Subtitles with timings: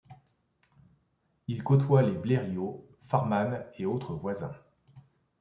[1.47, 4.51] Il côtoie les Blériot, Farman, et autre Voisin.